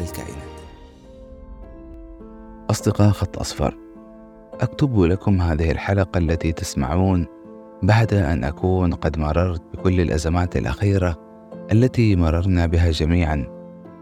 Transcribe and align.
للكائنات. 0.00 0.52
أصدقاء 2.70 3.10
خط 3.10 3.38
أصفر 3.38 3.76
أكتب 4.60 5.00
لكم 5.00 5.40
هذه 5.40 5.70
الحلقة 5.70 6.18
التي 6.18 6.52
تسمعون 6.52 7.26
بعد 7.82 8.14
أن 8.14 8.44
أكون 8.44 8.94
قد 8.94 9.18
مررت 9.18 9.62
بكل 9.74 10.00
الأزمات 10.00 10.56
الأخيرة 10.56 11.16
التي 11.72 12.16
مررنا 12.16 12.66
بها 12.66 12.90
جميعا. 12.90 13.46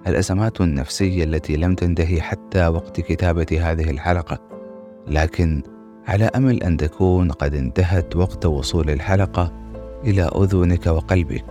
الأزمات 0.06 0.60
النفسية 0.60 1.24
التي 1.24 1.56
لم 1.56 1.74
تنتهي 1.74 2.20
حتى 2.20 2.66
وقت 2.66 3.00
كتابة 3.00 3.46
هذه 3.60 3.90
الحلقة. 3.90 4.38
لكن 5.06 5.62
على 6.08 6.24
أمل 6.24 6.62
أن 6.62 6.76
تكون 6.76 7.32
قد 7.32 7.54
انتهت 7.54 8.16
وقت 8.16 8.46
وصول 8.46 8.90
الحلقة 8.90 9.52
إلى 10.04 10.22
أذنك 10.22 10.86
وقلبك 10.86 11.44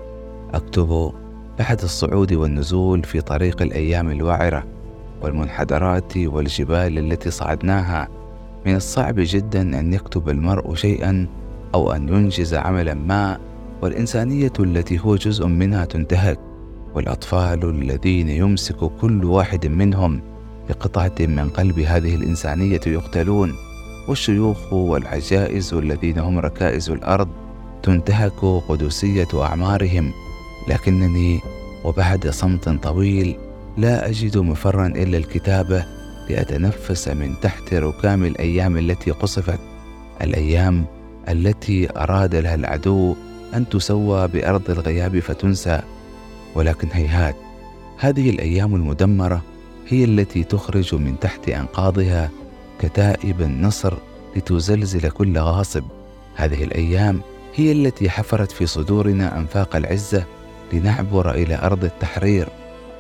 أكتب 0.54 1.14
بعد 1.60 1.82
الصعود 1.84 2.34
والنزول 2.34 3.04
في 3.04 3.22
طريق 3.22 3.62
الأيام 3.62 4.10
الوعرة 4.10 4.64
والمنحدرات 5.22 6.18
والجبال 6.18 6.98
التي 6.98 7.32
صعدناها. 7.32 8.08
من 8.66 8.76
الصعب 8.76 9.16
جدا 9.18 9.80
أن 9.80 9.94
يكتب 9.94 10.30
المرء 10.30 10.76
شيئا 10.76 11.28
أو 11.74 11.92
أن 11.92 12.10
ينجز 12.10 12.54
عملا 12.54 12.94
ما 12.94 13.40
والإنسانية 13.82 14.54
التي 14.60 15.00
هو 15.00 15.16
جزء 15.16 15.48
منها 15.48 15.86
تنتهك 15.86 16.40
والأطفال 16.96 17.70
الذين 17.70 18.30
يمسك 18.30 18.76
كل 19.02 19.26
واحد 19.26 19.68
منهم 19.68 20.22
بقطعة 20.70 21.16
من 21.20 21.50
قلب 21.50 21.80
هذه 21.80 22.16
الإنسانية 22.16 22.82
يقتلون 22.88 23.56
والشيوخ 24.08 24.74
والعجائز 24.74 25.74
الذين 25.74 26.20
هم 26.20 26.40
ركائز 26.40 26.90
الأرض 26.90 27.30
تنتهك 27.84 28.64
قدسية 28.68 29.28
أعمارهم. 29.34 30.12
لكنني 30.70 31.40
وبعد 31.84 32.30
صمت 32.30 32.70
طويل 32.70 33.36
لا 33.78 34.10
أجد 34.10 34.38
مفرا 34.38 34.88
إلا 34.88 35.18
الكتابة 35.18 35.86
لأتنفس 36.30 37.08
من 37.08 37.40
تحت 37.42 37.74
ركام 37.74 38.26
الأيام 38.26 38.78
التي 38.78 39.12
قصفت. 39.12 39.60
الأيام 40.22 40.86
التي 41.30 41.98
أراد 41.98 42.36
لها 42.36 42.56
العدو 42.56 43.16
أن 43.54 43.70
تسوى 43.70 44.28
بأرض 44.28 44.70
الغياب 44.70 45.20
فتنسى. 45.20 45.82
ولكن 46.56 46.88
هيهات 46.92 47.36
هذه 47.98 48.30
الأيام 48.30 48.76
المدمرة 48.76 49.42
هي 49.88 50.04
التي 50.04 50.44
تخرج 50.44 50.96
من 50.96 51.20
تحت 51.20 51.50
أنقاضها 51.50 52.30
كتائب 52.80 53.42
النصر 53.42 53.94
لتزلزل 54.36 55.10
كل 55.10 55.38
غاصب. 55.38 55.84
هذه 56.36 56.64
الأيام 56.64 57.22
هي 57.56 57.72
التي 57.72 58.10
حفرت 58.10 58.52
في 58.52 58.66
صدورنا 58.66 59.38
أنفاق 59.38 59.76
العزة 59.76 60.26
لنعبر 60.74 61.32
إلى 61.32 61.60
أرض 61.64 61.84
التحرير. 61.84 62.48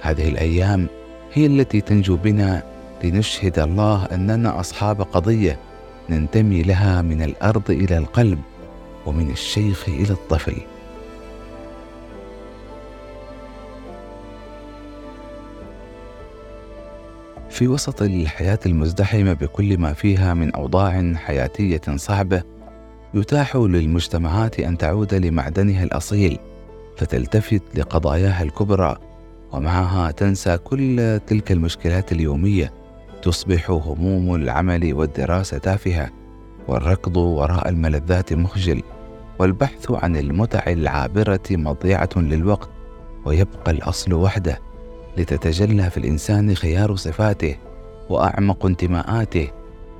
هذه 0.02 0.30
الأيام 0.30 0.88
هي 1.34 1.46
التي 1.46 1.82
تنجو 1.82 2.16
بنا 2.16 2.64
لنشهد 3.04 3.60
الله 3.60 4.06
أننا 4.06 4.60
أصحاب 4.60 5.02
قضية 5.02 5.60
ننتمي 6.10 6.64
لها 6.64 7.02
من 7.02 7.22
الأرض 7.22 7.72
إلى 7.72 7.98
القلب 7.98 8.40
ومن 9.06 9.32
الشيخ 9.32 9.90
إلى 9.90 10.12
الطفل. 10.12 10.56
في 17.50 17.68
وسط 17.68 18.02
الحياة 18.02 18.60
المزدحمة 18.66 19.34
بكل 19.34 19.78
ما 19.78 19.94
فيها 19.94 20.34
من 20.34 20.56
أوضاع 20.56 21.14
حياتية 21.16 21.82
صعبة 21.96 22.44
يتاح 23.14 23.56
للمجتمعات 23.56 24.60
أن 24.60 24.78
تعود 24.78 25.14
لمعدنها 25.14 25.84
الأصيل. 25.84 26.40
فتلتفت 27.00 27.62
لقضاياها 27.76 28.44
الكبرى 28.44 28.98
ومعها 29.52 30.12
تنسى 30.12 30.58
كل 30.58 31.20
تلك 31.28 31.52
المشكلات 31.52 32.12
اليومية 32.12 32.74
تصبح 33.22 33.72
هموم 33.72 34.36
العمل 34.36 34.94
والدراسة 34.94 35.58
تافهة 35.58 36.10
والركض 36.68 37.18
وراء 37.18 37.70
الملذات 37.70 38.34
مخجل 38.34 38.84
والبحث 39.40 39.92
عن 39.92 40.16
المتع 40.18 40.64
العابرة 40.68 41.44
مضيعة 41.52 42.10
للوقت 42.16 42.70
ويبقى 43.26 43.72
الأصل 43.72 44.14
وحده 44.14 44.60
لتتجلى 45.18 45.90
في 45.90 45.98
الإنسان 45.98 46.56
خيار 46.56 46.96
صفاته 46.96 47.56
وأعمق 48.10 48.66
انتماءاته 48.66 49.48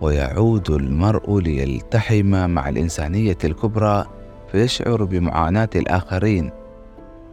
ويعود 0.02 0.72
المرء 0.72 1.40
ليلتحم 1.40 2.50
مع 2.50 2.70
الإنسانية 2.70 3.38
الكبرى 3.44 4.06
فيشعر 4.52 5.04
بمعاناة 5.04 5.70
الآخرين 5.76 6.52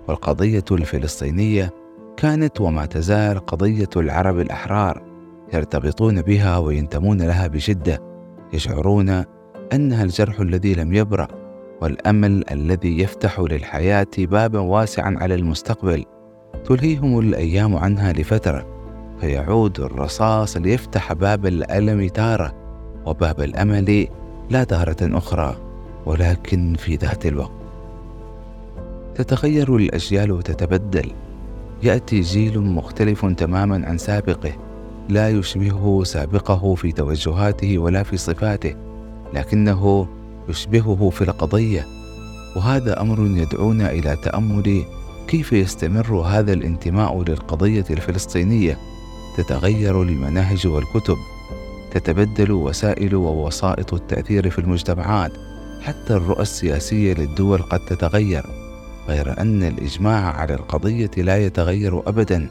والقضية 0.09 0.65
الفلسطينية 0.71 1.75
كانت 2.17 2.61
وما 2.61 2.87
تزال 2.87 3.39
قضية 3.39 3.89
العرب 3.97 4.41
الأحرار 4.41 5.03
يرتبطون 5.55 6.23
بها 6.23 6.59
وينتمون 6.59 7.23
لها 7.23 7.47
بشدة 7.47 8.03
يشعرون 8.53 9.25
أنها 9.73 10.05
الجرح 10.05 10.41
الذي 10.41 10.75
لم 10.75 10.95
يبرأ 10.95 11.29
والأمل 11.83 12.45
الذي 12.51 13.01
يفتح 13.01 13.41
للحياة 13.41 14.07
بابا 14.19 14.59
واسعا 14.59 15.17
على 15.21 15.35
المستقبل 15.35 16.05
تلهيهم 16.65 17.19
الأيام 17.19 17.77
عنها 17.77 18.13
لفترة 18.13 18.67
فيعود 19.21 19.81
الرصاص 19.81 20.57
ليفتح 20.57 21.13
باب 21.13 21.47
الألم 21.47 22.09
تارة 22.09 22.53
وباب 23.07 23.41
الأمل 23.41 24.09
لا 24.51 24.65
تارة 24.65 24.97
أخرى 25.19 25.57
ولكن 26.07 26.75
في 26.79 26.97
ذات 26.97 27.27
الوقت. 27.27 27.66
تتغير 29.17 29.77
الأجيال 29.77 30.33
وتتبدل. 30.33 31.11
يأتي 31.83 32.21
جيل 32.21 32.61
مختلف 32.61 33.27
تماما 33.27 33.87
عن 33.87 33.99
سابقه 33.99 34.53
لا 35.09 35.31
يشبهه 35.31 36.03
سابقه 36.05 36.75
في 36.75 36.93
توجهاته 36.93 37.79
ولا 37.79 38.03
في 38.03 38.17
صفاته 38.17 38.75
لكنه 39.35 40.09
يشبهه 40.49 41.11
في 41.11 41.23
القضية. 41.23 41.87
وهذا 42.57 43.01
أمر 43.01 43.27
يدعونا 43.27 43.91
إلى 43.91 44.17
تأمل 44.23 44.85
كيف 45.29 45.53
يستمر 45.53 46.15
هذا 46.15 46.53
الانتماء 46.53 47.23
للقضية 47.23 47.85
الفلسطينية. 47.91 48.79
تتغير 49.37 50.03
المناهج 50.03 50.67
والكتب 50.67 51.17
تتبدل 51.91 52.53
وسائل 52.53 53.15
ووسائط 53.15 53.95
التأثير 53.95 54.51
في 54.51 54.59
المجتمعات 54.59 55.33
حتى 55.83 56.15
الرؤى 56.15 56.43
السياسية 56.43 57.15
للدول 57.15 57.63
قد 57.63 57.81
تتغير. 57.81 58.56
غير 59.09 59.41
أن 59.41 59.63
الإجماع 59.63 60.37
على 60.37 60.55
القضية 60.55 61.11
لا 61.17 61.47
يتغير 61.47 62.09
ابدا 62.09 62.49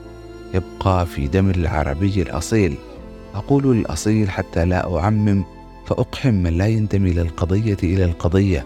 يبقى 0.54 1.06
في 1.06 1.28
دم 1.28 1.50
العربي 1.50 2.22
الأصيل. 2.22 2.76
أقول 3.36 3.72
الاصيل 3.72 4.30
حتى 4.30 4.66
لا 4.66 5.00
أعمم 5.00 5.44
فأقحم 5.86 6.34
من 6.34 6.58
لا 6.58 6.68
ينتمي 6.68 7.14
للقضية 7.14 7.78
إلى 7.84 8.06
القضية. 8.06 8.66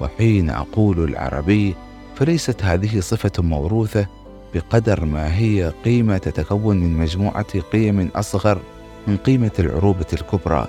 وحين 0.00 0.50
أقول 0.50 1.04
العربي 1.04 1.74
فليست 2.16 2.62
هذه 2.62 3.00
صفة 3.00 3.42
موروثة 3.42 4.06
بقدر 4.54 5.04
ما 5.04 5.36
هي 5.36 5.72
قيمة 5.84 6.18
تتكون 6.18 6.76
من 6.76 6.96
مجموعة 6.96 7.60
قيم 7.72 8.08
أصغر 8.14 8.58
من 9.06 9.16
قيمة 9.16 9.50
العروبة 9.58 10.06
الكبرى. 10.12 10.68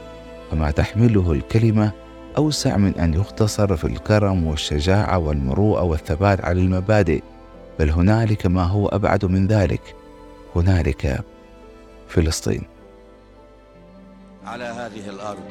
فما 0.51 0.71
تحمله 0.71 1.31
الكلمة 1.31 1.91
أوسع 2.37 2.77
من 2.77 2.99
أن 2.99 3.13
يختصر 3.13 3.77
في 3.77 3.87
الكرم 3.87 4.47
والشجاعة 4.47 5.17
والمروءة 5.17 5.83
والثبات 5.83 6.45
على 6.45 6.61
المبادئ 6.61 7.21
بل 7.79 7.89
هنالك 7.89 8.45
ما 8.45 8.63
هو 8.63 8.87
أبعد 8.87 9.25
من 9.25 9.47
ذلك 9.47 9.95
هنالك 10.55 11.23
فلسطين. 12.07 12.63
على 14.45 14.63
هذه 14.63 15.09
الأرض 15.09 15.49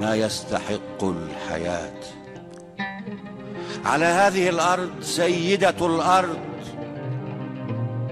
ما 0.00 0.14
يستحق 0.14 1.04
الحياة. 1.04 2.00
على 3.84 4.04
هذه 4.04 4.48
الأرض 4.48 4.90
سيدة 5.00 5.86
الأرض 5.86 6.38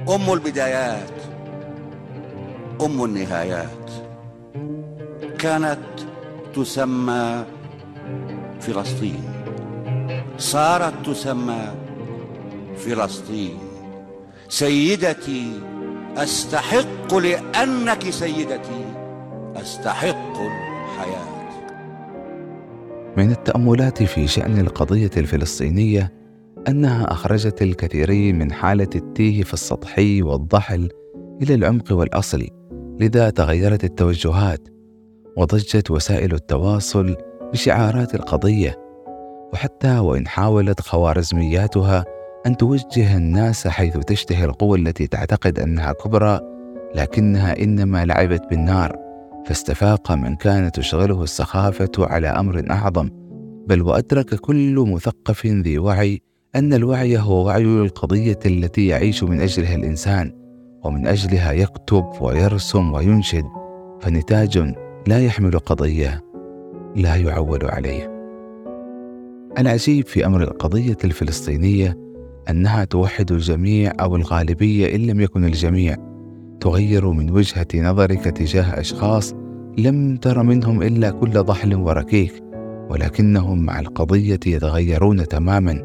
أم 0.08 0.32
البدايات 0.32 1.10
أم 2.80 3.04
النهايات. 3.04 3.90
كانت 5.38 6.07
تسمى 6.58 7.44
فلسطين. 8.60 9.22
صارت 10.38 10.94
تسمى 11.06 11.74
فلسطين. 12.76 13.58
سيدتي 14.48 15.52
أستحق 16.16 17.14
لأنك 17.14 18.10
سيدتي 18.10 18.84
أستحق 19.56 20.34
الحياة. 20.40 21.38
من 23.16 23.30
التأملات 23.30 24.02
في 24.02 24.26
شأن 24.26 24.60
القضية 24.60 25.10
الفلسطينية 25.16 26.12
أنها 26.68 27.12
أخرجت 27.12 27.62
الكثيرين 27.62 28.38
من 28.38 28.52
حالة 28.52 28.90
التيه 28.94 29.42
في 29.42 29.54
السطحي 29.54 30.22
والضحل 30.22 30.88
إلى 31.42 31.54
العمق 31.54 31.92
والأصل 31.92 32.46
لذا 33.00 33.30
تغيرت 33.30 33.84
التوجهات 33.84 34.77
وضجت 35.38 35.90
وسائل 35.90 36.34
التواصل 36.34 37.16
بشعارات 37.52 38.14
القضية 38.14 38.78
وحتى 39.52 39.98
وإن 39.98 40.26
حاولت 40.26 40.80
خوارزمياتها 40.80 42.04
أن 42.46 42.56
توجه 42.56 43.16
الناس 43.16 43.68
حيث 43.68 43.98
تشتهي 43.98 44.44
القوى 44.44 44.78
التي 44.78 45.06
تعتقد 45.06 45.58
أنها 45.58 45.92
كبرى 45.92 46.40
لكنها 46.94 47.62
إنما 47.62 48.04
لعبت 48.04 48.42
بالنار 48.50 48.96
فاستفاق 49.46 50.12
من 50.12 50.36
كانت 50.36 50.76
تشغله 50.76 51.22
السخافة 51.22 51.90
على 51.98 52.28
أمر 52.28 52.64
أعظم 52.70 53.10
بل 53.66 53.82
وأدرك 53.82 54.34
كل 54.34 54.84
مثقف 54.88 55.46
ذي 55.46 55.78
وعي 55.78 56.22
أن 56.56 56.72
الوعي 56.72 57.18
هو 57.18 57.46
وعي 57.46 57.62
القضية 57.62 58.38
التي 58.46 58.86
يعيش 58.86 59.24
من 59.24 59.40
أجلها 59.40 59.74
الإنسان 59.74 60.32
ومن 60.84 61.06
أجلها 61.06 61.52
يكتب 61.52 62.04
ويرسم 62.20 62.92
وينشد 62.92 63.44
فنتاج 64.00 64.74
لا 65.08 65.24
يحمل 65.24 65.58
قضية 65.58 66.24
لا 66.96 67.16
يعول 67.16 67.64
عليه. 67.64 68.10
العجيب 69.58 70.06
في 70.06 70.26
أمر 70.26 70.42
القضية 70.42 70.96
الفلسطينية 71.04 71.98
أنها 72.50 72.84
توحد 72.84 73.32
الجميع 73.32 73.92
أو 74.00 74.16
الغالبية 74.16 74.94
إن 74.94 75.06
لم 75.06 75.20
يكن 75.20 75.44
الجميع 75.44 75.96
تغير 76.60 77.10
من 77.10 77.30
وجهة 77.30 77.66
نظرك 77.74 78.24
تجاه 78.24 78.80
أشخاص 78.80 79.34
لم 79.78 80.16
تر 80.16 80.42
منهم 80.42 80.82
إلا 80.82 81.10
كل 81.10 81.30
ضحل 81.30 81.74
وركيك 81.74 82.42
ولكنهم 82.90 83.66
مع 83.66 83.80
القضية 83.80 84.40
يتغيرون 84.46 85.28
تماما 85.28 85.82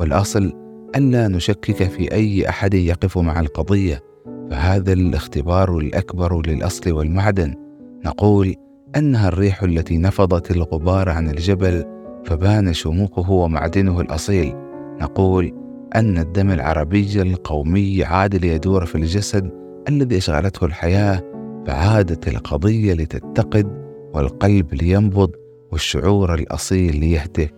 والأصل 0.00 0.52
ألا 0.96 1.28
نشكك 1.28 1.88
في 1.88 2.12
أي 2.12 2.48
أحد 2.48 2.74
يقف 2.74 3.18
مع 3.18 3.40
القضية 3.40 4.02
فهذا 4.50 4.92
الاختبار 4.92 5.78
الأكبر 5.78 6.46
للأصل 6.46 6.92
والمعدن. 6.92 7.63
نقول 8.04 8.54
أنها 8.96 9.28
الريح 9.28 9.62
التي 9.62 9.98
نفضت 9.98 10.50
الغبار 10.50 11.08
عن 11.08 11.30
الجبل 11.30 11.84
فبان 12.24 12.72
شموخه 12.72 13.30
ومعدنه 13.30 14.00
الأصيل. 14.00 14.54
نقول 15.00 15.52
أن 15.96 16.18
الدم 16.18 16.50
العربي 16.50 17.22
القومي 17.22 18.04
عاد 18.04 18.34
ليدور 18.34 18.86
في 18.86 18.94
الجسد 18.94 19.50
الذي 19.88 20.18
أشغلته 20.18 20.64
الحياة 20.64 21.22
فعادت 21.66 22.28
القضية 22.28 22.94
لتتقد 22.94 23.84
والقلب 24.14 24.74
لينبض 24.74 25.30
والشعور 25.72 26.34
الأصيل 26.34 27.00
ليهتف 27.00 27.50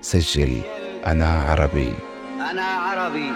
سجل 0.00 0.48
أنا 1.06 1.26
عربي. 1.26 1.92
أنا 2.50 2.62
عربي. 2.62 3.30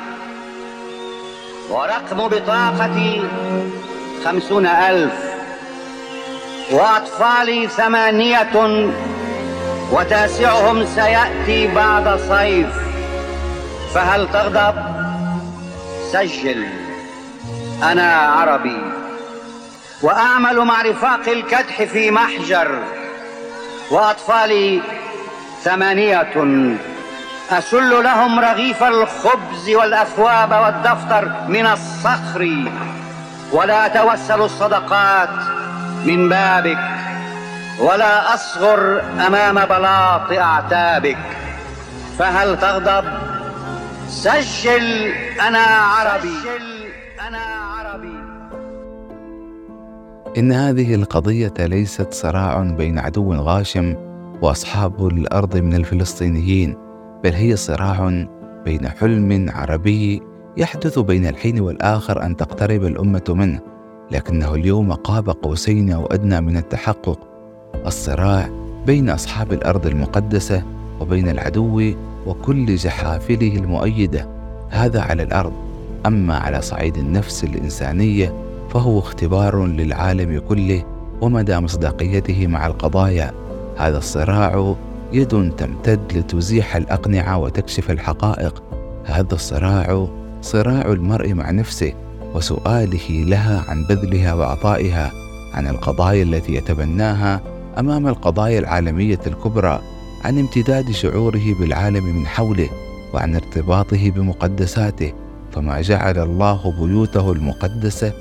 ورقم 1.71 2.29
بطاقتي 2.29 3.23
خمسون 4.25 4.67
ألف. 4.67 5.32
وأطفالي 6.71 7.69
ثمانية 7.69 8.91
وتاسعهم 9.93 10.87
سيأتي 10.87 11.67
بعد 11.67 12.21
صيف. 12.29 12.67
فهل 13.95 14.29
تغضب؟ 14.33 14.75
سجل. 16.13 16.67
أنا 17.83 18.17
عربي. 18.17 18.93
وأعمل 20.03 20.59
مع 20.61 20.83
رفاق 20.83 21.29
الكدح 21.29 21.83
في 21.83 22.11
محجر. 22.11 22.79
وأطفالي 23.91 24.81
ثمانية. 25.65 26.35
أسل 27.51 28.05
لهم 28.05 28.41
رغيف 28.41 28.83
الخبز 28.83 29.71
والأثواب 29.71 30.53
والدفتر 30.53 31.33
من 31.49 31.67
الصخر. 31.67 32.65
ولا 33.53 33.87
أتوسل 33.87 34.41
الصدقات. 34.41 35.52
من 36.07 36.29
بابك 36.29 36.79
ولا 37.81 38.35
أصغر 38.35 39.01
أمام 39.27 39.55
بلاط 39.55 40.33
أعتابك. 40.33 41.19
فهل 42.19 42.59
تغضب؟ 42.59 43.05
سجل 44.09 45.13
أنا 45.49 45.59
عربي. 45.59 46.29
سجل 46.29 46.89
أنا 47.29 47.39
عربي. 47.39 48.15
إن 50.39 50.53
هذه 50.53 50.95
القضية 50.95 51.55
ليست 51.59 52.15
صراع 52.15 52.63
بين 52.63 52.99
عدو 52.99 53.35
غاشم 53.35 53.97
وأصحاب 54.43 55.07
الأرض 55.07 55.57
من 55.57 55.75
الفلسطينيين 55.75 56.77
بل 57.25 57.33
هي 57.33 57.57
صراع 57.57 58.27
بين 58.65 58.89
حلم 58.89 59.51
عربي 59.55 60.23
يحدث 60.57 60.99
بين 60.99 61.27
الحين 61.27 61.61
والآخر 61.61 62.23
أن 62.23 62.37
تقترب 62.37 62.85
الأمة 62.85 63.25
منه. 63.29 63.72
لكنه 64.13 64.55
اليوم 64.55 64.93
قاب 64.93 65.31
قوسين 65.31 65.93
أو 65.93 66.07
أدنى 66.07 66.41
من 66.41 66.57
التحقق. 66.57 67.19
الصراع 67.87 68.49
بين 68.87 69.11
أصحاب 69.11 69.53
الأرض 69.53 69.87
المقدسة 69.87 70.63
وبين 71.01 71.29
العدو 71.29 71.93
وكل 72.27 72.77
جحافله 72.77 73.57
المؤيدة. 73.57 74.29
هذا 74.71 75.01
على 75.01 75.23
الأرض. 75.23 75.53
أما 76.07 76.37
على 76.37 76.63
صعيد 76.63 76.97
النفس 76.97 77.45
الإنسانية 77.45 78.35
فهو 78.71 78.99
اختبار 78.99 79.67
للعالم 79.67 80.43
كله 80.49 80.85
ومدى 81.21 81.59
مصداقيته 81.59 82.47
مع 82.47 82.67
القضايا. 82.67 83.33
هذا 83.77 83.99
الصراع 83.99 84.75
يد 85.13 85.53
تمتد 85.57 86.01
لتزيح 86.17 86.77
الأقنعة 86.77 87.39
وتكشف 87.39 87.91
الحقائق. 87.91 88.63
هذا 89.05 89.35
الصراع 89.35 90.09
صراع 90.43 90.93
المرء 90.93 91.35
مع 91.35 91.51
نفسه. 91.51 91.93
وسؤاله 92.35 93.11
لها 93.11 93.65
عن 93.69 93.85
بذلها 93.85 94.35
وعطائها 94.35 95.13
عن 95.55 95.67
القضايا 95.69 96.23
التي 96.23 96.55
يتبناها 96.55 97.41
أمام 97.79 98.09
القضايا 98.09 98.59
العالمية 98.59 99.21
الكبرى 99.27 99.83
عن 100.25 100.39
امتداد 100.39 100.91
شعوره 100.91 101.55
بالعالم 101.61 102.05
من 102.05 102.27
حوله 102.27 102.69
وعن 103.15 103.35
ارتباطه 103.35 104.11
بمقدساته 104.11 105.13
فما 105.53 105.81
جعل 105.81 106.19
الله 106.19 106.75
بيوته 106.81 107.33
المقدسة 107.33 108.13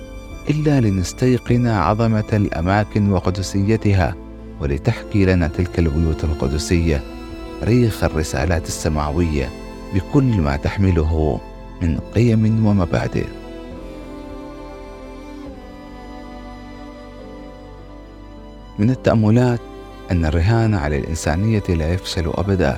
إلا 0.50 0.82
لنستيقن 0.82 1.68
عظمة 1.68 2.30
الأماكن 2.34 3.12
وقدسيتها 3.12 4.16
ولتحكي 4.62 5.26
لنا 5.26 5.48
تلك 5.48 5.80
البيوت 5.80 6.24
القدسية 6.24 7.04
ريخ 7.64 8.04
الرسالات 8.04 8.68
السماوية 8.68 9.50
بكل 9.94 10.42
ما 10.42 10.56
تحمله 10.56 11.40
من 11.82 12.00
قيم 12.16 12.66
ومبادئ. 12.66 13.26
من 18.82 18.90
التأملات 18.90 19.60
أن 20.12 20.26
الرهان 20.26 20.76
على 20.76 20.98
الإنسانية 20.98 21.64
لا 21.70 21.94
يفشل 21.94 22.32
أبدا. 22.36 22.78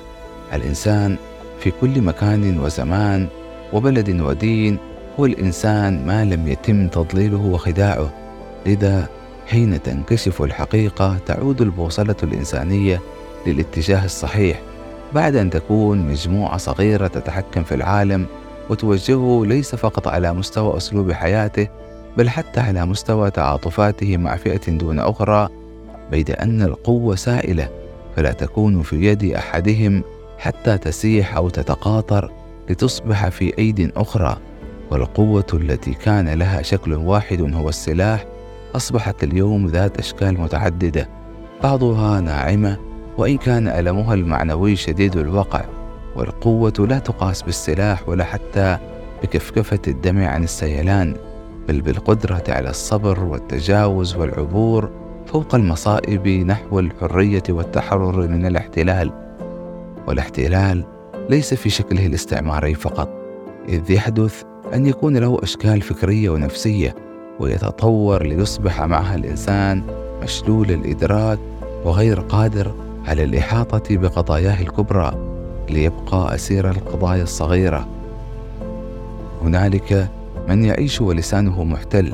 الإنسان 0.54 1.18
في 1.60 1.72
كل 1.82 2.02
مكان 2.02 2.60
وزمان 2.60 3.28
وبلد 3.74 4.22
ودين 4.22 4.78
هو 5.20 5.26
الإنسان 5.26 6.06
ما 6.06 6.26
لم 6.26 6.48
يتم 6.48 6.88
تضليله 6.88 7.46
وخداعه. 7.46 8.14
لذا 8.66 9.08
حين 9.48 9.84
تنكشف 9.84 10.42
الحقيقة 10.42 11.18
تعود 11.26 11.62
البوصلة 11.62 12.16
الإنسانية 12.24 13.02
للاتجاه 13.48 14.06
الصحيح. 14.06 14.62
بعد 15.14 15.36
أن 15.36 15.50
تكون 15.50 16.08
مجموعة 16.08 16.58
صغيرة 16.58 17.08
تتحكم 17.08 17.64
في 17.64 17.76
العالم 17.76 18.26
وتوجهه 18.70 19.46
ليس 19.46 19.76
فقط 19.76 20.08
على 20.08 20.34
مستوى 20.34 20.78
أسلوب 20.78 21.12
حياته 21.12 21.68
بل 22.18 22.30
حتى 22.30 22.60
على 22.60 22.86
مستوى 22.86 23.32
تعاطفاته 23.32 24.18
مع 24.18 24.36
فئة 24.36 24.72
دون 24.72 25.00
أخرى 25.00 25.63
بيد 26.12 26.32
أن 26.32 26.62
القوة 26.62 27.16
سائلة 27.16 27.70
فلا 28.16 28.32
تكون 28.32 28.82
في 28.82 29.06
يد 29.06 29.24
أحدهم 29.24 30.04
حتى 30.38 30.78
تسيح 30.78 31.36
أو 31.36 31.50
تتقاطر 31.50 32.32
لتصبح 32.70 33.30
في 33.30 33.58
أيد 33.58 33.92
أخرى. 33.96 34.38
والقوة 34.92 35.46
التي 35.54 35.94
كان 35.94 36.30
لها 36.30 36.62
شكل 36.62 36.94
واحد 36.94 37.54
هو 37.54 37.70
السلاح 37.70 38.26
أصبحت 38.76 39.24
اليوم 39.24 39.68
ذات 39.68 40.00
أشكال 40.00 40.42
متعددة 40.42 41.10
بعضها 41.64 42.22
ناعمة 42.22 42.78
وإن 43.18 43.38
كان 43.38 43.68
ألمها 43.68 44.14
المعنوي 44.14 44.76
شديد 44.76 45.18
الوقع. 45.18 45.66
والقوة 46.16 46.74
لا 46.90 47.00
تقاس 47.00 47.42
بالسلاح 47.42 48.10
ولا 48.10 48.24
حتى 48.24 48.78
بكفكفة 49.24 49.80
الدمع 49.88 50.28
عن 50.28 50.44
السيلان 50.44 51.16
بل 51.68 51.82
بالقدرة 51.82 52.44
على 52.48 52.70
الصبر 52.70 53.24
والتجاوز 53.24 54.16
والعبور 54.16 54.90
فوق 55.26 55.56
المصائب 55.56 56.28
نحو 56.28 56.80
الحرية 56.80 57.44
والتحرر 57.50 58.28
من 58.28 58.46
الاحتلال. 58.46 59.12
والاحتلال 60.08 60.84
ليس 61.30 61.54
في 61.54 61.70
شكله 61.70 62.06
الاستعماري 62.06 62.74
فقط 62.74 63.10
إذ 63.70 63.92
يحدث 63.92 64.44
أن 64.74 64.86
يكون 64.86 65.18
له 65.18 65.38
أشكال 65.44 65.82
فكرية 65.82 66.30
ونفسية 66.30 66.96
ويتطور 67.40 68.24
ليصبح 68.24 68.82
معها 68.82 69.16
الإنسان 69.16 69.84
مشلول 70.24 70.72
الإدراك 70.72 71.40
وغير 71.86 72.20
قادر 72.20 72.72
على 73.08 73.24
الإحاطة 73.24 73.98
بقضاياه 73.98 74.62
الكبرى 74.62 75.14
ليبقى 75.70 76.36
أسير 76.36 76.70
القضايا 76.70 77.24
الصغيرة. 77.24 77.88
هنالك 79.42 80.10
من 80.50 80.66
يعيش 80.66 81.02
ولسانه 81.02 81.64
محتل 81.64 82.14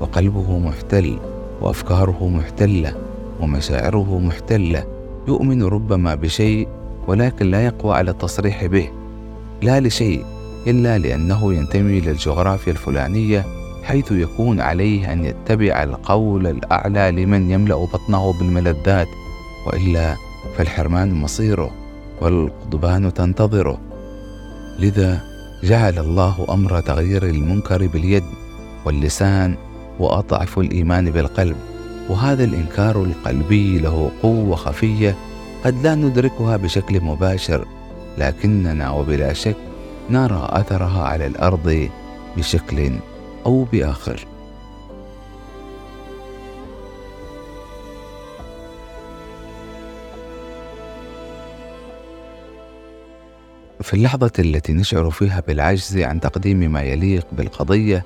وقلبه 0.00 0.58
محتل. 0.58 1.18
وأفكاره 1.60 2.28
محتلة 2.28 2.94
ومشاعره 3.40 4.18
محتلة 4.18 4.84
يؤمن 5.28 5.62
ربما 5.62 6.14
بشيء 6.14 6.68
ولكن 7.06 7.50
لا 7.50 7.64
يقوى 7.64 7.94
على 7.94 8.10
التصريح 8.10 8.66
به 8.66 8.90
لا 9.62 9.80
لشيء 9.80 10.24
إلا 10.66 10.98
لأنه 10.98 11.54
ينتمي 11.54 12.00
للجغرافيا 12.00 12.72
الفلانية 12.72 13.44
حيث 13.84 14.12
يكون 14.12 14.60
عليه 14.60 15.12
أن 15.12 15.24
يتبع 15.24 15.82
القول 15.82 16.46
الأعلى 16.46 17.10
لمن 17.10 17.50
يملأ 17.50 17.74
بطنه 17.74 18.32
بالملذات 18.32 19.08
وإلا 19.66 20.16
فالحرمان 20.56 21.14
مصيره 21.14 21.70
والقضبان 22.20 23.14
تنتظره. 23.14 23.78
لذا 24.78 25.20
جعل 25.62 25.98
الله 25.98 26.46
أمر 26.50 26.80
تغيير 26.80 27.22
المنكر 27.22 27.86
باليد 27.86 28.24
واللسان 28.86 29.56
وأضعف 29.98 30.58
الإيمان 30.58 31.10
بالقلب 31.10 31.56
وهذا 32.08 32.44
الإنكار 32.44 33.04
القلبي 33.04 33.78
له 33.78 34.10
قوة 34.22 34.56
خفية 34.56 35.16
قد 35.64 35.82
لا 35.82 35.94
ندركها 35.94 36.56
بشكل 36.56 37.00
مباشر 37.00 37.64
لكننا 38.18 38.90
وبلا 38.90 39.32
شك 39.32 39.56
نرى 40.10 40.48
أثرها 40.50 41.02
على 41.02 41.26
الأرض 41.26 41.88
بشكل 42.36 42.90
أو 43.46 43.64
بآخر. 43.64 44.26
في 53.82 53.94
اللحظة 53.94 54.32
التي 54.38 54.72
نشعر 54.72 55.10
فيها 55.10 55.42
بالعجز 55.46 55.98
عن 55.98 56.20
تقديم 56.20 56.72
ما 56.72 56.82
يليق 56.82 57.26
بالقضية 57.32 58.04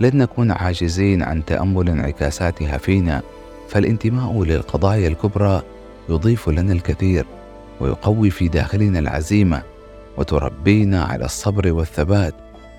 لن 0.00 0.16
نكون 0.16 0.50
عاجزين 0.50 1.22
عن 1.22 1.44
تأمل 1.44 1.88
انعكاساتها 1.88 2.78
فينا 2.78 3.22
فالانتماء 3.68 4.44
للقضايا 4.44 5.08
الكبرى 5.08 5.62
يضيف 6.08 6.48
لنا 6.48 6.72
الكثير 6.72 7.26
ويقوي 7.80 8.30
في 8.30 8.48
داخلنا 8.48 8.98
العزيمة 8.98 9.62
وتربينا 10.18 11.04
على 11.04 11.24
الصبر 11.24 11.72
والثبات 11.72 12.34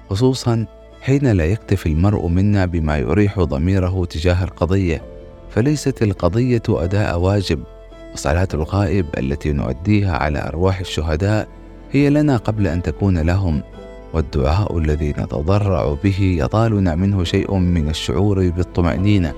خصوصا 0.10 0.65
حين 1.01 1.32
لا 1.32 1.46
يكتفي 1.46 1.86
المرء 1.86 2.27
منا 2.27 2.65
بما 2.65 2.98
يريح 2.98 3.39
ضميره 3.39 4.05
تجاه 4.05 4.43
القضية 4.43 5.01
فليست 5.50 6.03
القضية 6.03 6.62
أداء 6.70 7.20
واجب 7.20 7.63
وصلاة 8.13 8.48
الغائب 8.53 9.05
التي 9.17 9.51
نؤديها 9.51 10.17
على 10.17 10.48
أرواح 10.48 10.79
الشهداء 10.79 11.48
هي 11.91 12.10
لنا 12.10 12.38
قبل 12.38 12.67
أن 12.67 12.82
تكون 12.82 13.17
لهم. 13.17 13.62
والدعاء 14.13 14.77
الذي 14.77 15.10
نتضرع 15.10 15.96
به 16.03 16.38
يطالنا 16.39 16.96
منه 16.96 17.24
شيء 17.24 17.55
من 17.55 17.89
الشعور 17.89 18.50
بالطمأنينة 18.50 19.34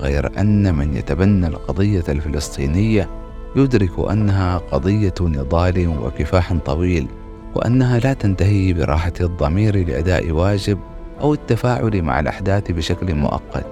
غير 0.00 0.40
أن 0.40 0.74
من 0.74 0.96
يتبنى 0.96 1.46
القضية 1.46 2.04
الفلسطينية 2.08 3.08
يدرك 3.56 4.10
أنها 4.10 4.58
قضية 4.58 5.14
نضال 5.20 5.88
وكفاح 5.88 6.54
طويل 6.54 7.06
وأنها 7.54 7.98
لا 7.98 8.12
تنتهي 8.12 8.72
براحة 8.72 9.12
الضمير 9.20 9.88
لأداء 9.88 10.30
واجب 10.30 10.78
أو 11.20 11.34
التفاعل 11.34 12.02
مع 12.02 12.20
الأحداث 12.20 12.70
بشكل 12.70 13.14
مؤقت 13.14 13.66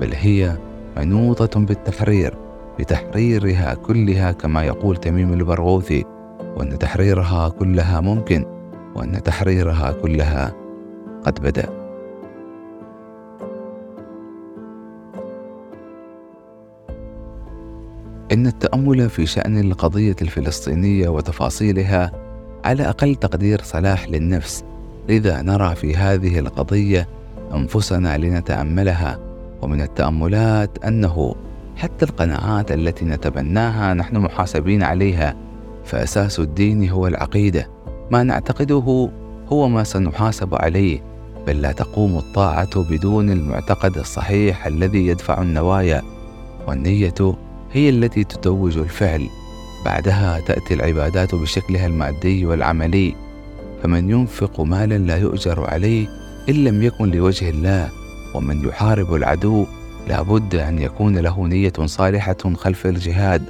بل 0.00 0.12
هي 0.14 0.58
منوطة 0.96 1.60
بالتحرير 1.60 2.34
بتحريرها 2.78 3.74
كلها 3.74 4.32
كما 4.32 4.64
يقول 4.64 4.96
تميم 4.96 5.32
البرغوثي 5.32 6.04
وأن 6.56 6.78
تحريرها 6.78 7.48
كلها 7.48 8.00
ممكن 8.00 8.53
وأن 8.94 9.22
تحريرها 9.22 9.92
كلها 10.02 10.52
قد 11.24 11.40
بدأ. 11.42 11.84
إن 18.32 18.46
التأمل 18.46 19.10
في 19.10 19.26
شأن 19.26 19.58
القضية 19.58 20.16
الفلسطينية 20.22 21.08
وتفاصيلها 21.08 22.12
على 22.64 22.88
أقل 22.88 23.14
تقدير 23.14 23.62
صلاح 23.62 24.08
للنفس 24.08 24.64
لذا 25.08 25.42
نرى 25.42 25.74
في 25.74 25.96
هذه 25.96 26.38
القضية 26.38 27.08
أنفسنا 27.54 28.18
لنتأملها 28.18 29.18
ومن 29.62 29.80
التأملات 29.80 30.84
أنه 30.84 31.34
حتى 31.76 32.04
القناعات 32.04 32.72
التي 32.72 33.04
نتبناها 33.04 33.94
نحن 33.94 34.16
محاسبين 34.16 34.82
عليها 34.82 35.36
فأساس 35.84 36.40
الدين 36.40 36.88
هو 36.88 37.06
العقيدة. 37.06 37.73
ما 38.10 38.22
نعتقده 38.22 39.10
هو 39.52 39.68
ما 39.68 39.84
سنحاسب 39.84 40.54
عليه 40.54 41.00
بل 41.46 41.62
لا 41.62 41.72
تقوم 41.72 42.18
الطاعة 42.18 42.82
بدون 42.90 43.30
المعتقد 43.30 43.98
الصحيح 43.98 44.66
الذي 44.66 45.06
يدفع 45.06 45.42
النوايا 45.42 46.02
والنية 46.68 47.14
هي 47.72 47.88
التي 47.88 48.24
تتوج 48.24 48.78
الفعل. 48.78 49.28
بعدها 49.84 50.40
تأتي 50.40 50.74
العبادات 50.74 51.34
بشكلها 51.34 51.86
المادي 51.86 52.46
والعملي 52.46 53.14
فمن 53.82 54.10
ينفق 54.10 54.60
مالا 54.60 54.98
لا 54.98 55.16
يؤجر 55.16 55.70
عليه 55.70 56.06
إن 56.48 56.54
لم 56.54 56.82
يكن 56.82 57.10
لوجه 57.10 57.50
الله 57.50 57.90
ومن 58.34 58.68
يحارب 58.68 59.14
العدو 59.14 59.66
لابد 60.08 60.54
أن 60.54 60.78
يكون 60.78 61.18
له 61.18 61.46
نية 61.46 61.72
صالحة 61.84 62.54
خلف 62.56 62.86
الجهاد 62.86 63.42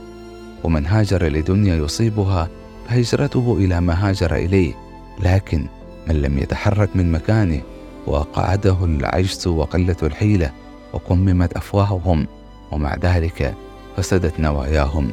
ومن 0.64 0.86
هاجر 0.86 1.26
لدنيا 1.26 1.76
يصيبها 1.76 2.48
فهجرته 2.88 3.56
إلى 3.58 3.80
ما 3.80 4.08
هاجر 4.08 4.36
إليه 4.36 4.74
لكن 5.20 5.66
من 6.06 6.22
لم 6.22 6.38
يتحرك 6.38 6.96
من 6.96 7.12
مكانه 7.12 7.60
وقعده 8.06 8.84
العجز 8.84 9.46
وقلة 9.46 9.96
الحيلة 10.02 10.50
وكممت 10.92 11.56
أفواههم 11.56 12.26
ومع 12.72 12.94
ذلك 12.94 13.54
فسدت 13.96 14.40
نواياهم 14.40 15.10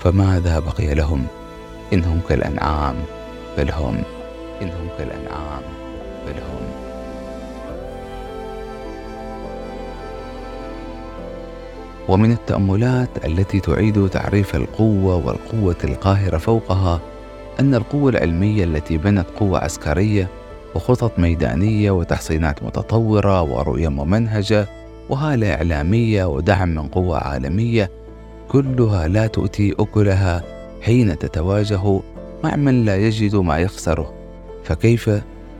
فماذا 0.00 0.58
بقي 0.58 0.94
لهم؟ 0.94 1.26
إنهم 1.92 2.20
كالأنعام 2.28 2.96
بل 3.58 3.70
هم 3.70 4.02
إنهم 4.62 4.88
كالأنعام 4.98 5.62
بل 6.26 6.32
هم. 6.32 6.84
ومن 12.08 12.32
التأملات 12.32 13.24
التي 13.24 13.60
تعيد 13.60 14.08
تعريف 14.08 14.56
القوة 14.56 15.26
والقوة 15.26 15.76
القاهرة 15.84 16.38
فوقها 16.38 17.00
أن 17.60 17.74
القوة 17.74 18.10
العلمية 18.10 18.64
التي 18.64 18.96
بنت 18.96 19.26
قوة 19.40 19.58
عسكرية 19.58 20.28
وخطط 20.74 21.18
ميدانية 21.18 21.90
وتحصينات 21.90 22.62
متطورة 22.62 23.42
ورؤية 23.42 23.88
ممنهجة 23.88 24.66
وهالة 25.08 25.54
إعلامية 25.54 26.24
ودعم 26.24 26.68
من 26.68 26.88
قوة 26.88 27.18
عالمية 27.18 27.90
كلها 28.48 29.08
لا 29.08 29.26
تؤتي 29.26 29.74
أكلها 29.78 30.42
حين 30.82 31.18
تتواجه 31.18 32.00
مع 32.44 32.56
من 32.56 32.84
لا 32.84 32.96
يجد 32.96 33.36
ما 33.36 33.58
يخسره. 33.58 34.14
فكيف 34.64 35.10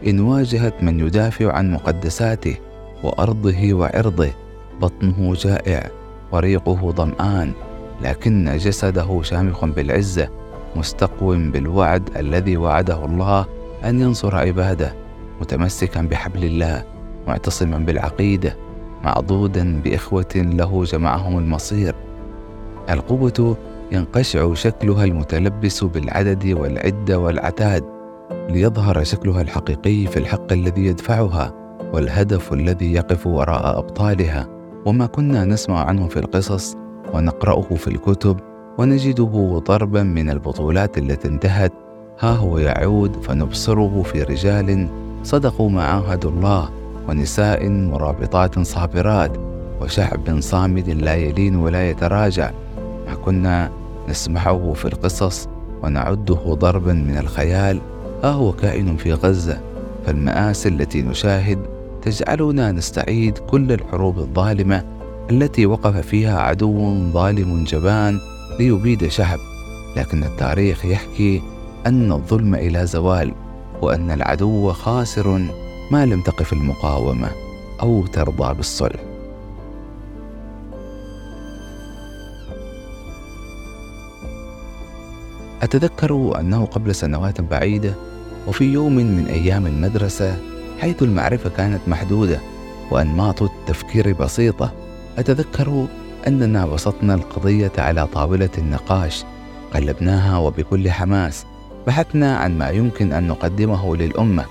إن 0.06 0.20
واجهت 0.20 0.82
من 0.82 1.00
يدافع 1.00 1.52
عن 1.52 1.72
مقدساته 1.72 2.56
وأرضه 3.02 3.74
وعرضه؟ 3.74 4.30
بطنه 4.80 5.34
جائع 5.34 5.90
وريقه 6.32 6.90
ظمآن 6.90 7.52
لكن 8.02 8.56
جسده 8.56 9.22
شامخ 9.22 9.64
بالعزة. 9.64 10.43
مستقو 10.76 11.36
بالوعد 11.36 12.10
الذي 12.16 12.56
وعده 12.56 13.04
الله 13.04 13.46
أن 13.84 14.00
ينصر 14.00 14.36
عباده 14.36 14.94
متمسكا 15.40 16.02
بحبل 16.02 16.44
الله 16.44 16.84
معتصما 17.26 17.78
بالعقيدة 17.78 18.56
معضودا 19.04 19.80
بإخوة 19.84 20.34
له 20.36 20.84
جمعهم 20.84 21.38
المصير. 21.38 21.94
القوة 22.90 23.56
ينقشع 23.92 24.54
شكلها 24.54 25.04
المتلبس 25.04 25.84
بالعدد 25.84 26.46
والعدة 26.46 27.18
والعتاد 27.18 27.84
ليظهر 28.48 29.04
شكلها 29.04 29.42
الحقيقي 29.42 30.06
في 30.06 30.16
الحق 30.16 30.52
الذي 30.52 30.86
يدفعها 30.86 31.52
والهدف 31.92 32.52
الذي 32.52 32.92
يقف 32.92 33.26
وراء 33.26 33.78
أبطالها. 33.78 34.48
وما 34.86 35.06
كنا 35.06 35.44
نسمع 35.44 35.84
عنه 35.84 36.08
في 36.08 36.18
القصص 36.18 36.76
ونقرأه 37.14 37.74
في 37.74 37.88
الكتب 37.88 38.40
ونجده 38.78 39.62
ضربا 39.66 40.02
من 40.02 40.30
البطولات 40.30 40.98
التي 40.98 41.28
انتهت. 41.28 41.72
ها 42.20 42.32
هو 42.32 42.58
يعود 42.58 43.16
فنبصره 43.22 44.02
في 44.02 44.22
رجال 44.22 44.88
صدقوا 45.22 45.70
ما 45.70 45.84
عاهدوا 45.84 46.30
الله 46.30 46.70
ونساء 47.08 47.68
مرابطات 47.68 48.58
صابرات 48.58 49.36
وشعب 49.80 50.40
صامد 50.40 50.88
لا 50.88 51.14
يلين 51.14 51.56
ولا 51.56 51.90
يتراجع. 51.90 52.50
ما 53.06 53.14
كنا 53.14 53.70
نسمعه 54.08 54.72
في 54.72 54.84
القصص 54.84 55.48
ونعده 55.82 56.54
ضربا 56.54 56.92
من 56.92 57.18
الخيال. 57.18 57.80
ها 58.24 58.30
هو 58.30 58.52
كائن 58.52 58.96
في 58.96 59.12
غزة 59.12 59.60
فالمآسي 60.06 60.68
التي 60.68 61.02
نشاهد 61.02 61.58
تجعلنا 62.02 62.72
نستعيد 62.72 63.38
كل 63.38 63.72
الحروب 63.72 64.18
الظالمة 64.18 64.84
التي 65.30 65.66
وقف 65.66 65.96
فيها 65.96 66.40
عدو 66.40 67.10
ظالم 67.12 67.64
جبان. 67.64 68.18
ليبيد 68.58 69.08
شعب 69.08 69.38
لكن 69.96 70.24
التاريخ 70.24 70.84
يحكي 70.84 71.42
أن 71.86 72.12
الظلم 72.12 72.54
إلى 72.54 72.86
زوال 72.86 73.34
وأن 73.82 74.10
العدو 74.10 74.72
خاسر 74.72 75.46
ما 75.90 76.06
لم 76.06 76.20
تقف 76.20 76.52
المقاومة 76.52 77.30
أو 77.82 78.06
ترضى 78.06 78.54
بالصلح. 78.54 79.00
أتذكر 85.62 86.40
أنه 86.40 86.64
قبل 86.64 86.94
سنوات 86.94 87.40
بعيدة 87.40 87.94
وفي 88.48 88.64
يوم 88.64 88.94
من 88.94 89.26
أيام 89.26 89.66
المدرسة 89.66 90.36
حيث 90.80 91.02
المعرفة 91.02 91.50
كانت 91.50 91.80
محدودة 91.86 92.40
وأنماط 92.90 93.42
التفكير 93.42 94.12
بسيطة 94.12 94.72
أتذكر 95.18 95.86
أننا 96.26 96.66
بسطنا 96.66 97.14
القضية 97.14 97.72
على 97.78 98.06
طاولة 98.06 98.50
النقاش 98.58 99.24
قلبناها 99.74 100.38
وبكل 100.38 100.90
حماس 100.90 101.46
بحثنا 101.86 102.36
عن 102.36 102.58
ما 102.58 102.68
يمكن 102.68 103.12
أن 103.12 103.26
نقدمه 103.28 103.96
للأمة. 103.96 104.44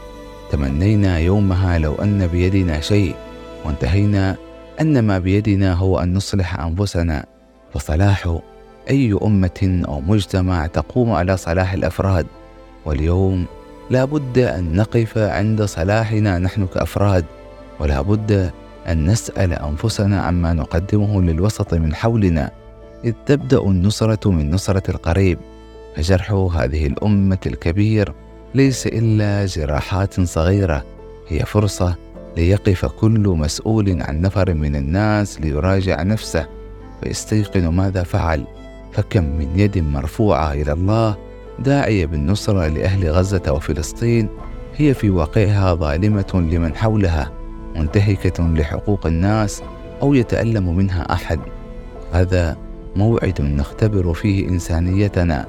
تمنينا 0.51 1.20
يومها 1.20 1.77
لو 1.77 1.96
أن 1.96 2.27
بيدنا 2.27 2.80
شيء 2.80 3.15
وانتهينا 3.65 4.36
أن 4.82 5.00
ما 5.00 5.20
بيدنا 5.20 5.74
هو 5.74 6.00
أن 6.00 6.13
نصلح 6.13 6.60
أنفسنا. 6.60 7.25
فصلاح 7.74 8.38
أي 8.89 9.18
أمة 9.24 9.84
أو 9.88 10.01
مجتمع 10.01 10.68
تقوم 10.68 11.12
على 11.12 11.38
صلاح 11.38 11.74
الأفراد. 11.74 12.27
واليوم 12.86 13.46
لا 13.89 14.06
بد 14.06 14.38
أن 14.38 14.75
نقف 14.75 15.18
عند 15.18 15.63
صلاحنا 15.63 16.39
نحن 16.39 16.68
كأفراد 16.68 17.25
ولا 17.80 18.01
بد 18.01 18.51
أن 18.88 19.06
نسأل 19.06 19.54
أنفسنا 19.54 20.22
عما 20.22 20.54
نقدمه 20.54 21.22
للوسط 21.22 21.74
من 21.74 21.96
حولنا 21.96 22.52
إذ 23.06 23.13
تبدأ 23.25 23.62
النصرة 23.62 24.32
من 24.32 24.52
نصرة 24.52 24.92
القريب 24.92 25.40
فجرح 25.96 26.32
هذه 26.32 26.88
الأمة 26.88 27.40
الكبير 27.46 28.13
ليس 28.56 28.88
إلا 28.88 29.46
جراحات 29.46 30.22
صغيرة 30.22 30.86
هي 31.28 31.40
فرصة 31.40 31.96
ليقف 32.38 32.86
كل 32.86 33.28
مسؤول 33.28 34.02
عن 34.02 34.22
نفر 34.22 34.54
من 34.54 34.75
الناس 34.75 35.42
ليراجع 35.42 36.04
نفسه 36.04 36.48
ويستيقن 37.04 37.68
ماذا 37.68 38.04
فعل 38.04 38.46
فكم 38.92 39.24
من 39.24 39.60
يد 39.60 39.78
مرفوعة 39.78 40.54
إلى 40.54 40.72
الله 40.72 41.18
داعية 41.60 42.06
بالنصرة 42.06 42.68
لأهل 42.68 43.10
غزة 43.10 43.52
وفلسطين 43.52 44.30
هي 44.75 44.94
في 44.94 45.10
واقعها 45.10 45.74
ظالمة 45.74 46.32
لمن 46.34 46.75
حولها. 46.75 47.43
منتهكة 47.75 48.48
لحقوق 48.48 49.07
الناس 49.07 49.64
أو 50.01 50.14
يتألم 50.14 50.75
منها 50.75 51.14
أحد. 51.14 51.40
هذا 52.12 52.57
موعد 52.96 53.42
نختبر 53.42 54.14
فيه 54.14 54.50
إنسانيتنا. 54.50 55.46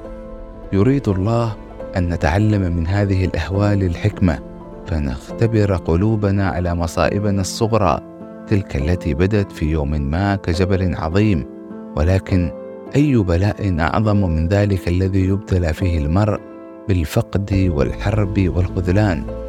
يريد 0.72 1.08
الله 1.08 1.56
أن 1.96 2.08
نتعلم 2.08 2.76
من 2.76 2.86
هذه 2.86 3.24
الأهوال 3.24 3.82
الحكمة 3.82 4.38
فنختبر 4.86 5.76
قلوبنا 5.76 6.48
على 6.48 6.74
مصائبنا 6.74 7.40
الصغرى 7.40 8.00
تلك 8.48 8.76
التي 8.76 9.14
بدت 9.14 9.52
في 9.52 9.70
يوم 9.70 9.90
ما 9.90 10.36
كجبل 10.36 10.94
عظيم. 10.94 11.46
ولكن 11.96 12.50
أي 12.96 13.16
بلاء 13.16 13.80
أعظم 13.80 14.16
من 14.16 14.48
ذلك 14.48 14.88
الذي 14.88 15.24
يبتلى 15.24 15.72
فيه 15.72 15.98
المرء 15.98 16.40
بالفقد 16.88 17.70
والحرب 17.74 18.50
والخذلان؟ 18.56 19.43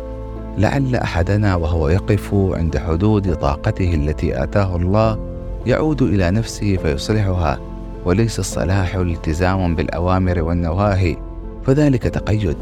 لعل 0.57 0.95
أحدنا 0.95 1.55
وهو 1.55 1.89
يقف 1.89 2.33
عند 2.33 2.77
حدود 2.77 3.35
طاقته 3.35 3.93
التي 3.93 4.43
آتاه 4.43 4.75
الله 4.75 5.19
يعود 5.65 6.01
إلى 6.01 6.31
نفسه 6.31 6.77
فيصلحها 6.77 7.59
وليس 8.05 8.39
الصلاح 8.39 8.95
التزام 8.95 9.75
بالأوامر 9.75 10.41
والنواهي 10.41 11.17
فذلك 11.65 12.03
تقيد. 12.03 12.57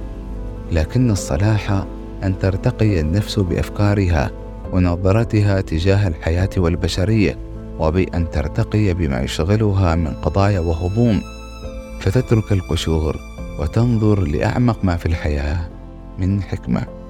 لكن 0.71 1.11
الصلاح 1.11 1.85
أن 2.23 2.39
ترتقي 2.39 2.99
النفس 2.99 3.39
بأفكارها 3.39 4.31
ونظرتها 4.73 5.61
تجاه 5.61 6.07
الحياة 6.07 6.49
والبشرية 6.57 7.37
وبأن 7.79 8.29
ترتقي 8.29 8.93
بما 8.93 9.21
يشغلها 9.21 9.95
من 9.95 10.11
قضايا 10.11 10.59
وهموم. 10.59 11.21
فتترك 11.99 12.51
القشور 12.51 13.15
وتنظر 13.59 14.19
لأعمق 14.19 14.85
ما 14.85 14.97
في 14.97 15.05
الحياة 15.05 15.69
من 16.19 16.43
حكمة. 16.43 17.02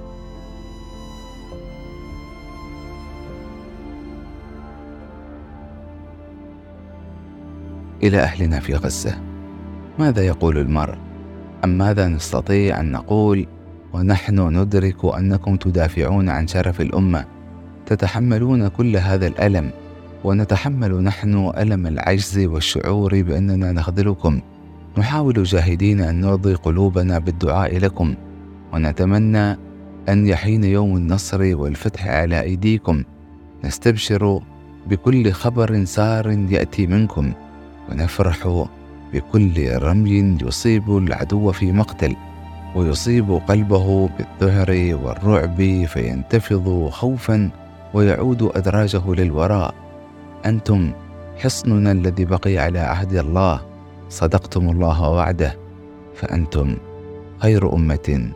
إلى 8.04 8.20
أهلنا 8.20 8.60
في 8.60 8.76
غزة. 8.76 9.16
ماذا 10.00 10.22
يقول 10.22 10.58
المرء؟ 10.58 10.96
أم 11.64 11.78
ماذا 11.78 12.08
نستطيع 12.08 12.80
أن 12.80 12.92
نقول؟ 12.92 13.48
ونحن 13.94 14.40
ندرك 14.58 15.06
أنكم 15.06 15.56
تدافعون 15.56 16.30
عن 16.30 16.48
شرف 16.48 16.82
الأمة. 16.82 17.26
تتحملون 17.86 18.68
كل 18.68 18.98
هذا 18.98 19.28
الألم 19.28 19.72
ونتحمل 20.24 21.04
نحن 21.04 21.52
ألم 21.58 21.88
العجز 21.88 22.40
والشعور 22.40 23.22
بأننا 23.22 23.72
نخذلكم 23.72 24.42
نحاول 24.98 25.44
جاهدين 25.44 26.02
أن 26.02 26.22
نرضي 26.22 26.54
قلوبنا 26.54 27.20
بالدعاء 27.20 27.78
لكم. 27.78 28.16
ونتمنى 28.74 29.58
أن 30.10 30.28
يحين 30.28 30.64
يوم 30.64 30.98
النصر 30.98 31.56
والفتح 31.56 32.08
على 32.08 32.42
أيديكم. 32.42 33.04
نستبشر 33.66 34.42
بكل 34.88 35.32
خبر 35.32 35.86
سار 35.86 36.32
يأتي 36.32 36.88
منكم. 36.88 37.34
ونفرح 37.90 38.66
بكل 39.14 39.78
رمي 39.78 40.38
يصيب 40.42 40.98
العدو 40.98 41.52
في 41.52 41.72
مقتل 41.72 42.16
ويصيب 42.76 43.32
قلبه 43.32 44.10
بالذعر 44.18 45.00
والرعب 45.04 45.86
فينتفض 45.86 46.90
خوفا 46.90 47.50
ويعود 47.94 48.52
أدراجه 48.56 49.14
للوراء. 49.14 49.74
أنتم 50.46 50.92
حصننا 51.38 51.92
الذي 51.92 52.26
بقي 52.26 52.58
على 52.58 52.80
عهد 52.80 53.14
الله 53.14 53.62
صدقتم 54.10 54.70
الله 54.70 55.10
وعده 55.10 55.58
فأنتم 56.16 56.78
خير 57.40 57.74
أمة 57.74 58.32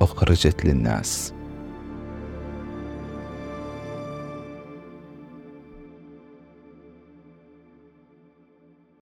أخرجت 0.00 0.64
للناس. 0.64 1.32